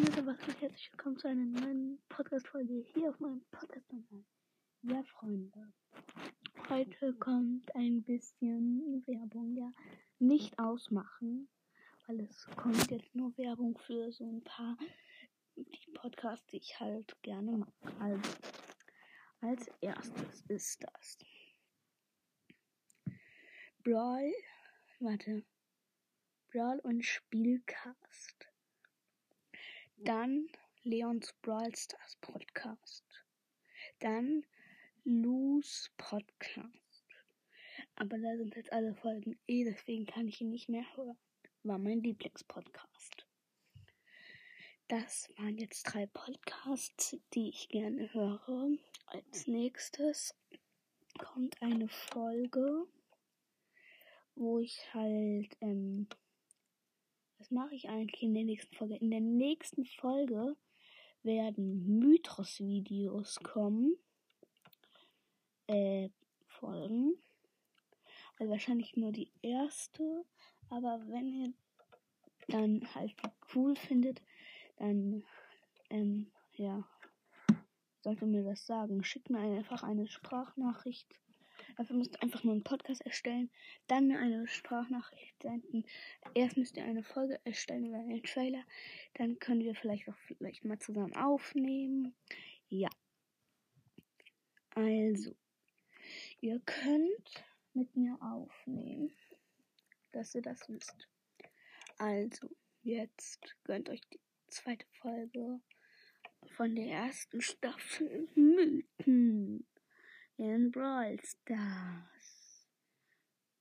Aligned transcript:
Leute, 0.00 0.24
was 0.24 0.38
geht? 0.38 0.62
Herzlich 0.62 0.90
willkommen 0.92 1.18
zu 1.18 1.28
einer 1.28 1.44
neuen 1.44 2.02
Podcast-Folge 2.08 2.86
hier 2.94 3.10
auf 3.10 3.20
meinem 3.20 3.44
Podcast-Kanal. 3.50 4.24
Ja, 4.80 5.02
Freunde. 5.02 5.74
Heute 6.70 7.12
kommt 7.16 7.74
ein 7.76 8.02
bisschen 8.02 9.04
Werbung, 9.06 9.54
ja. 9.54 9.70
Nicht 10.18 10.58
ausmachen, 10.58 11.50
weil 12.06 12.20
es 12.20 12.46
kommt 12.56 12.90
jetzt 12.90 13.14
nur 13.14 13.36
Werbung 13.36 13.76
für 13.76 14.10
so 14.10 14.24
ein 14.24 14.42
paar 14.42 14.78
Podcasts, 15.92 16.46
die 16.46 16.56
ich 16.56 16.80
halt 16.80 17.14
gerne 17.20 17.58
mag. 17.58 18.00
Also, 18.00 18.30
als 19.42 19.66
erstes 19.82 20.40
ist 20.48 20.82
das 20.82 21.18
Brawl, 23.84 24.32
warte, 24.98 25.44
Brawl 26.50 26.78
und 26.84 27.04
Spielcast. 27.04 28.49
Dann 30.02 30.48
Leons 30.82 31.34
Brawl 31.42 31.76
Stars 31.76 32.16
Podcast. 32.22 33.04
Dann 33.98 34.46
Luz 35.04 35.90
Podcast. 35.98 37.04
Aber 37.96 38.16
da 38.18 38.34
sind 38.38 38.56
jetzt 38.56 38.72
alle 38.72 38.94
Folgen 38.94 39.38
eh, 39.46 39.64
deswegen 39.64 40.06
kann 40.06 40.26
ich 40.26 40.40
ihn 40.40 40.48
nicht 40.48 40.70
mehr 40.70 40.86
hören. 40.96 41.18
War 41.64 41.76
mein 41.76 42.00
Lieblingspodcast. 42.00 43.26
Das 44.88 45.28
waren 45.36 45.58
jetzt 45.58 45.82
drei 45.82 46.06
Podcasts, 46.06 47.18
die 47.34 47.50
ich 47.50 47.68
gerne 47.68 48.10
höre. 48.14 48.70
Als 49.04 49.46
nächstes 49.48 50.34
kommt 51.18 51.60
eine 51.60 51.88
Folge, 51.88 52.86
wo 54.34 54.60
ich 54.60 54.82
halt 54.94 55.58
ähm, 55.60 56.08
mache 57.50 57.74
ich 57.74 57.88
eigentlich 57.88 58.22
in 58.22 58.34
der 58.34 58.44
nächsten 58.44 58.74
Folge? 58.74 58.96
In 58.96 59.10
der 59.10 59.20
nächsten 59.20 59.84
Folge 59.84 60.56
werden 61.22 61.98
Mythos-Videos 61.98 63.40
kommen. 63.42 63.96
Äh, 65.66 66.10
Folgen. 66.46 67.14
Also 68.38 68.50
wahrscheinlich 68.50 68.96
nur 68.96 69.12
die 69.12 69.30
erste. 69.42 70.24
Aber 70.68 71.00
wenn 71.06 71.26
ihr 71.26 71.52
dann 72.48 72.82
halt 72.94 73.14
cool 73.54 73.76
findet, 73.76 74.22
dann, 74.76 75.22
ähm, 75.90 76.30
ja, 76.56 76.84
sollte 78.00 78.26
mir 78.26 78.42
das 78.42 78.66
sagen. 78.66 79.04
Schickt 79.04 79.30
mir 79.30 79.40
einfach 79.40 79.82
eine 79.82 80.06
Sprachnachricht 80.06 81.14
Dafür 81.76 81.96
müsst 81.96 82.14
ihr 82.14 82.22
einfach 82.22 82.44
nur 82.44 82.52
einen 82.52 82.64
Podcast 82.64 83.00
erstellen, 83.02 83.50
dann 83.86 84.10
eine 84.12 84.46
Sprachnachricht 84.46 85.42
senden. 85.42 85.84
Erst 86.34 86.56
müsst 86.56 86.76
ihr 86.76 86.84
eine 86.84 87.02
Folge 87.02 87.40
erstellen 87.44 87.88
oder 87.88 87.98
einen 87.98 88.22
Trailer. 88.22 88.64
Dann 89.14 89.38
können 89.38 89.60
wir 89.60 89.74
vielleicht 89.74 90.08
auch 90.08 90.16
vielleicht 90.26 90.64
mal 90.64 90.78
zusammen 90.78 91.14
aufnehmen. 91.14 92.14
Ja. 92.68 92.88
Also, 94.74 95.34
ihr 96.40 96.60
könnt 96.60 97.44
mit 97.74 97.94
mir 97.96 98.16
aufnehmen, 98.20 99.12
dass 100.12 100.34
ihr 100.34 100.42
das 100.42 100.68
wisst. 100.68 101.08
Also, 101.98 102.48
jetzt 102.82 103.56
gönnt 103.64 103.90
euch 103.90 104.00
die 104.12 104.20
zweite 104.48 104.86
Folge 105.00 105.60
von 106.56 106.74
der 106.74 106.86
ersten 106.86 107.40
Staffel 107.40 108.28
Mythen 108.34 109.66
in 110.40 110.70
Brawl 110.70 111.18
Stars. 111.22 112.66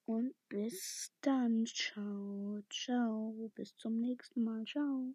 Und 0.05 0.33
bis 0.47 1.11
dann. 1.21 1.65
Ciao, 1.65 2.61
ciao. 2.69 3.51
Bis 3.53 3.75
zum 3.75 3.99
nächsten 3.99 4.43
Mal. 4.43 4.63
Ciao. 4.65 5.13